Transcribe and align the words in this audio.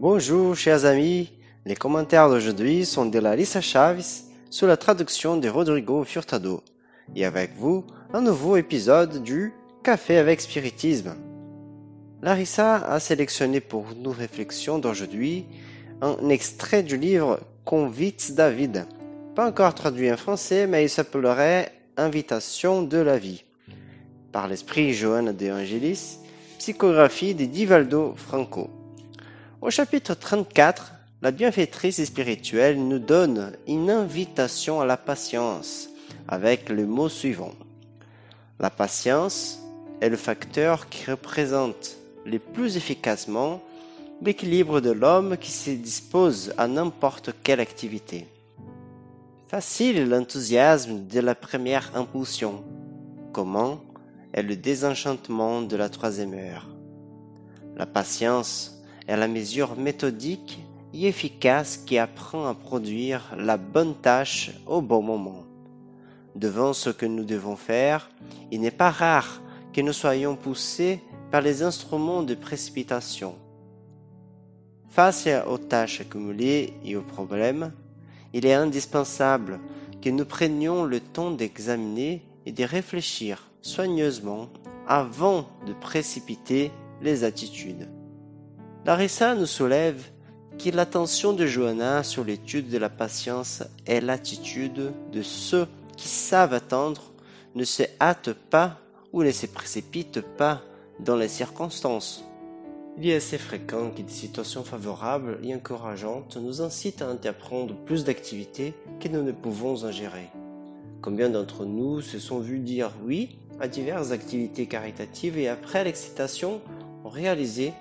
Bonjour 0.00 0.56
chers 0.56 0.86
amis, 0.86 1.30
les 1.66 1.76
commentaires 1.76 2.30
d'aujourd'hui 2.30 2.86
sont 2.86 3.04
de 3.04 3.18
Larissa 3.18 3.60
Chaves 3.60 4.22
sous 4.48 4.66
la 4.66 4.78
traduction 4.78 5.36
de 5.36 5.46
Rodrigo 5.46 6.04
Furtado. 6.04 6.62
Et 7.14 7.26
avec 7.26 7.50
vous, 7.58 7.84
un 8.14 8.22
nouveau 8.22 8.56
épisode 8.56 9.22
du 9.22 9.52
Café 9.84 10.16
avec 10.16 10.40
Spiritisme. 10.40 11.16
Larissa 12.22 12.76
a 12.76 12.98
sélectionné 12.98 13.60
pour 13.60 13.88
nos 13.94 14.12
réflexions 14.12 14.78
d'aujourd'hui 14.78 15.44
un 16.00 16.30
extrait 16.30 16.82
du 16.82 16.96
livre 16.96 17.38
Convite 17.66 18.34
David, 18.34 18.86
pas 19.34 19.48
encore 19.48 19.74
traduit 19.74 20.10
en 20.10 20.16
français, 20.16 20.66
mais 20.66 20.82
il 20.82 20.88
s'appellerait 20.88 21.74
Invitation 21.98 22.82
de 22.82 22.96
la 22.96 23.18
vie, 23.18 23.44
par 24.32 24.48
l'esprit 24.48 24.94
Johanna 24.94 25.34
de 25.34 25.50
Angelis, 25.50 26.20
psychographie 26.58 27.34
de 27.34 27.44
Divaldo 27.44 28.14
Franco. 28.16 28.70
Au 29.62 29.68
chapitre 29.68 30.14
34, 30.14 30.94
la 31.20 31.32
bienfaitrice 31.32 32.02
spirituelle 32.02 32.82
nous 32.82 32.98
donne 32.98 33.52
une 33.68 33.90
invitation 33.90 34.80
à 34.80 34.86
la 34.86 34.96
patience 34.96 35.90
avec 36.28 36.70
le 36.70 36.86
mot 36.86 37.10
suivant. 37.10 37.52
La 38.58 38.70
patience 38.70 39.58
est 40.00 40.08
le 40.08 40.16
facteur 40.16 40.88
qui 40.88 41.10
représente 41.10 41.98
le 42.24 42.38
plus 42.38 42.78
efficacement 42.78 43.60
l'équilibre 44.22 44.80
de 44.80 44.92
l'homme 44.92 45.36
qui 45.36 45.50
se 45.50 45.72
dispose 45.72 46.54
à 46.56 46.66
n'importe 46.66 47.34
quelle 47.42 47.60
activité. 47.60 48.26
Facile 49.46 50.08
l'enthousiasme 50.08 51.06
de 51.06 51.20
la 51.20 51.34
première 51.34 51.90
impulsion. 51.94 52.64
Comment 53.34 53.82
est 54.32 54.42
le 54.42 54.56
désenchantement 54.56 55.60
de 55.60 55.76
la 55.76 55.90
troisième 55.90 56.32
heure? 56.32 56.66
La 57.76 57.84
patience 57.84 58.79
la 59.16 59.28
mesure 59.28 59.76
méthodique 59.76 60.60
et 60.94 61.06
efficace 61.06 61.76
qui 61.76 61.98
apprend 61.98 62.46
à 62.46 62.54
produire 62.54 63.34
la 63.36 63.56
bonne 63.56 63.94
tâche 63.94 64.52
au 64.66 64.80
bon 64.80 65.02
moment. 65.02 65.44
Devant 66.36 66.72
ce 66.72 66.90
que 66.90 67.06
nous 67.06 67.24
devons 67.24 67.56
faire, 67.56 68.10
il 68.50 68.60
n'est 68.60 68.70
pas 68.70 68.90
rare 68.90 69.40
que 69.72 69.80
nous 69.80 69.92
soyons 69.92 70.36
poussés 70.36 71.00
par 71.30 71.40
les 71.40 71.62
instruments 71.62 72.22
de 72.22 72.34
précipitation. 72.34 73.34
Face 74.88 75.28
aux 75.46 75.58
tâches 75.58 76.00
accumulées 76.00 76.74
et 76.84 76.96
aux 76.96 77.02
problèmes, 77.02 77.72
il 78.32 78.46
est 78.46 78.54
indispensable 78.54 79.60
que 80.02 80.10
nous 80.10 80.24
prenions 80.24 80.84
le 80.84 81.00
temps 81.00 81.30
d'examiner 81.30 82.22
et 82.46 82.52
de 82.52 82.64
réfléchir 82.64 83.48
soigneusement 83.62 84.48
avant 84.86 85.46
de 85.66 85.72
précipiter 85.72 86.70
les 87.02 87.22
attitudes. 87.24 87.88
Larissa 88.86 89.34
nous 89.34 89.46
soulève 89.46 90.02
que 90.58 90.70
l'attention 90.70 91.34
de 91.34 91.44
Johanna 91.44 92.02
sur 92.02 92.24
l'étude 92.24 92.70
de 92.70 92.78
la 92.78 92.88
patience 92.88 93.62
est 93.86 94.00
l'attitude 94.00 94.92
de 95.12 95.22
ceux 95.22 95.66
qui 95.98 96.08
savent 96.08 96.54
attendre, 96.54 97.12
ne 97.54 97.64
se 97.64 97.82
hâtent 98.00 98.32
pas 98.32 98.78
ou 99.12 99.22
ne 99.22 99.30
se 99.32 99.44
précipitent 99.44 100.22
pas 100.22 100.62
dans 100.98 101.16
les 101.16 101.28
circonstances. 101.28 102.24
Il 102.98 103.08
est 103.08 103.16
assez 103.16 103.36
fréquent 103.36 103.90
que 103.90 104.00
des 104.00 104.12
situations 104.12 104.64
favorables 104.64 105.38
et 105.42 105.54
encourageantes 105.54 106.38
nous 106.38 106.62
incitent 106.62 107.02
à 107.02 107.10
entreprendre 107.10 107.74
plus 107.84 108.04
d'activités 108.04 108.72
que 108.98 109.08
nous 109.08 109.22
ne 109.22 109.32
pouvons 109.32 109.84
en 109.84 109.92
gérer. 109.92 110.28
Combien 111.02 111.28
d'entre 111.28 111.66
nous 111.66 112.00
se 112.00 112.18
sont 112.18 112.40
vus 112.40 112.58
dire 112.58 112.92
oui 113.04 113.36
à 113.60 113.68
diverses 113.68 114.10
activités 114.10 114.66
caritatives 114.66 115.36
et 115.36 115.48
après 115.48 115.84
l'excitation 115.84 116.62
ont 117.04 117.10
réalisé 117.10 117.74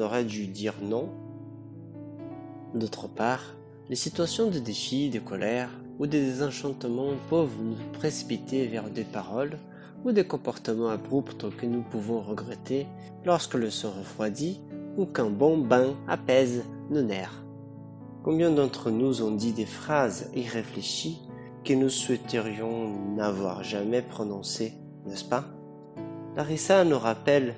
aurait 0.00 0.24
dû 0.24 0.46
dire 0.46 0.74
non 0.82 1.08
D'autre 2.74 3.08
part, 3.08 3.54
les 3.88 3.96
situations 3.96 4.50
de 4.50 4.58
défi, 4.58 5.08
de 5.08 5.18
colère 5.18 5.70
ou 5.98 6.06
de 6.06 6.12
désenchantement 6.12 7.12
peuvent 7.30 7.56
nous 7.62 7.76
précipiter 7.94 8.66
vers 8.66 8.90
des 8.90 9.04
paroles 9.04 9.58
ou 10.04 10.12
des 10.12 10.24
comportements 10.24 10.90
abrupts 10.90 11.56
que 11.56 11.66
nous 11.66 11.82
pouvons 11.82 12.20
regretter 12.20 12.86
lorsque 13.24 13.54
le 13.54 13.70
sang 13.70 13.90
refroidit 13.98 14.60
ou 14.96 15.06
qu'un 15.06 15.30
bon 15.30 15.58
bain 15.58 15.94
apaise 16.06 16.64
nos 16.90 17.02
nerfs. 17.02 17.42
Combien 18.22 18.50
d'entre 18.50 18.90
nous 18.90 19.22
ont 19.22 19.30
dit 19.30 19.52
des 19.52 19.66
phrases 19.66 20.30
irréfléchies 20.34 21.20
que 21.64 21.72
nous 21.72 21.88
souhaiterions 21.88 23.14
n'avoir 23.16 23.62
jamais 23.62 24.02
prononcées, 24.02 24.74
n'est-ce 25.06 25.24
pas? 25.24 25.44
Larissa 26.36 26.84
nous 26.84 26.98
rappelle 26.98 27.54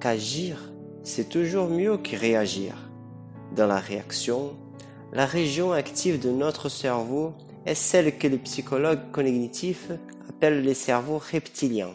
qu'agir, 0.00 0.73
c'est 1.04 1.28
toujours 1.28 1.68
mieux 1.68 1.98
que 1.98 2.16
réagir. 2.16 2.74
Dans 3.54 3.66
la 3.66 3.78
réaction, 3.78 4.56
la 5.12 5.26
région 5.26 5.72
active 5.72 6.18
de 6.18 6.30
notre 6.30 6.70
cerveau 6.70 7.34
est 7.66 7.74
celle 7.74 8.16
que 8.18 8.26
les 8.26 8.38
psychologues 8.38 9.10
cognitifs 9.12 9.90
appellent 10.28 10.62
les 10.62 10.74
cerveaux 10.74 11.18
reptiliens. 11.18 11.94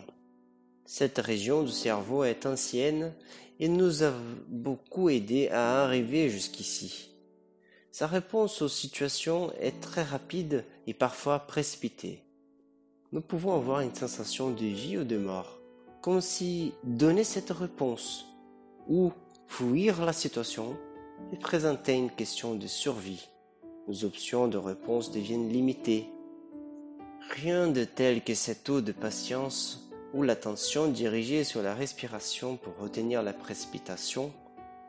Cette 0.85 1.17
région 1.17 1.63
du 1.63 1.71
cerveau 1.71 2.23
est 2.23 2.45
ancienne 2.45 3.13
et 3.59 3.67
nous 3.67 4.03
a 4.03 4.13
beaucoup 4.47 5.09
aidé 5.09 5.49
à 5.49 5.83
arriver 5.83 6.29
jusqu'ici. 6.29 7.09
Sa 7.91 8.05
réponse 8.05 8.61
aux 8.61 8.69
situations 8.69 9.51
est 9.59 9.81
très 9.81 10.03
rapide 10.03 10.63
et 10.85 10.93
parfois 10.93 11.39
précipitée. 11.39 12.23
Nous 13.11 13.21
pouvons 13.21 13.55
avoir 13.55 13.81
une 13.81 13.95
sensation 13.95 14.51
de 14.51 14.65
vie 14.65 14.99
ou 14.99 15.03
de 15.03 15.17
mort, 15.17 15.59
comme 16.01 16.21
si 16.21 16.73
donner 16.83 17.23
cette 17.23 17.49
réponse 17.49 18.28
ou 18.89 19.13
fuir 19.47 20.03
la 20.03 20.13
situation 20.13 20.75
et 21.31 21.37
présenter 21.37 21.93
une 21.93 22.09
question 22.09 22.55
de 22.55 22.67
survie. 22.67 23.29
Nos 23.87 24.03
options 24.03 24.47
de 24.47 24.57
réponse 24.57 25.11
deviennent 25.11 25.49
limitées 25.49 26.09
Rien 27.29 27.67
de 27.67 27.83
tel 27.83 28.23
que 28.23 28.33
cette 28.33 28.67
eau 28.69 28.81
de 28.81 28.91
patience 28.91 29.87
où 30.13 30.23
l'attention 30.23 30.87
dirigée 30.87 31.43
sur 31.43 31.61
la 31.61 31.75
respiration 31.75 32.57
pour 32.57 32.75
retenir 32.77 33.21
la 33.21 33.33
précipitation, 33.33 34.33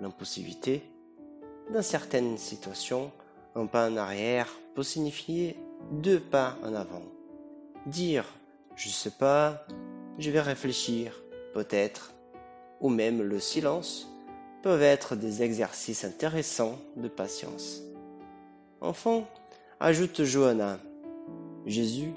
l'impulsivité. 0.01 0.83
Dans 1.73 1.83
certaines 1.83 2.39
situations, 2.39 3.13
un 3.55 3.67
pas 3.67 3.91
en 3.91 3.97
arrière 3.99 4.49
peut 4.75 4.83
signifier 4.83 5.59
deux 5.93 6.19
pas 6.19 6.57
en 6.65 6.75
avant. 6.75 7.03
Dire 7.87 8.25
je 8.77 8.89
sais 8.89 9.11
pas, 9.11 9.67
je 10.19 10.31
vais 10.31 10.41
réfléchir, 10.41 11.23
peut-être, 11.53 12.15
ou 12.81 12.89
même 12.89 13.23
le 13.23 13.41
silence 13.41 14.09
peuvent 14.63 14.83
être 14.83 15.17
des 15.17 15.43
exercices 15.43 16.05
intéressants 16.05 16.79
de 16.97 17.09
patience. 17.09 17.83
Enfin, 18.81 19.25
ajoute 19.79 20.25
Johanna, 20.25 20.79
Jésus 21.67 22.13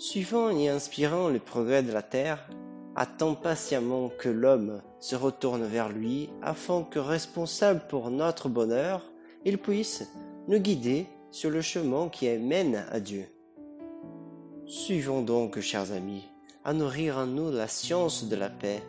Suivant 0.00 0.50
et 0.50 0.68
inspirant 0.68 1.28
le 1.28 1.40
progrès 1.40 1.82
de 1.82 1.90
la 1.90 2.02
terre, 2.02 2.48
attend 2.94 3.34
patiemment 3.34 4.10
que 4.16 4.28
l'homme 4.28 4.80
se 5.00 5.16
retourne 5.16 5.64
vers 5.64 5.88
lui 5.88 6.30
afin 6.40 6.84
que, 6.84 7.00
responsable 7.00 7.82
pour 7.88 8.08
notre 8.10 8.48
bonheur, 8.48 9.02
il 9.44 9.58
puisse 9.58 10.08
nous 10.46 10.60
guider 10.60 11.06
sur 11.32 11.50
le 11.50 11.62
chemin 11.62 12.08
qui 12.10 12.28
mène 12.38 12.86
à 12.92 13.00
Dieu. 13.00 13.24
Suivons 14.66 15.22
donc, 15.22 15.58
chers 15.58 15.90
amis, 15.90 16.28
à 16.64 16.72
nourrir 16.72 17.18
en 17.18 17.26
nous 17.26 17.50
la 17.50 17.66
science 17.66 18.28
de 18.28 18.36
la 18.36 18.50
paix, 18.50 18.80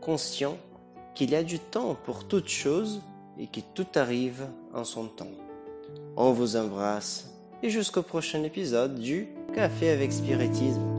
conscient 0.00 0.56
qu'il 1.16 1.30
y 1.30 1.34
a 1.34 1.42
du 1.42 1.58
temps 1.58 1.96
pour 2.04 2.28
toutes 2.28 2.48
choses 2.48 3.02
et 3.38 3.48
que 3.48 3.60
tout 3.74 3.86
arrive 3.96 4.46
en 4.72 4.84
son 4.84 5.06
temps. 5.06 5.32
On 6.16 6.32
vous 6.32 6.56
embrasse 6.56 7.32
et 7.62 7.70
jusqu'au 7.70 8.02
prochain 8.02 8.42
épisode 8.44 9.00
du 9.00 9.28
Café 9.54 9.90
avec 9.90 10.12
Spiritisme. 10.12 10.95